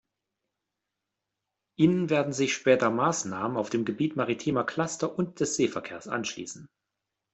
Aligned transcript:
Ihnen 1.77 2.09
werden 2.09 2.33
sich 2.33 2.55
später 2.55 2.89
Maßnahmen 2.89 3.55
auf 3.55 3.69
dem 3.69 3.85
Gebiet 3.85 4.15
maritimer 4.15 4.63
Cluster 4.63 5.15
und 5.15 5.39
des 5.39 5.57
Seeverkehrs 5.57 6.07
anschließen. 6.07 6.65